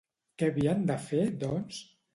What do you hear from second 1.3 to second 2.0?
doncs?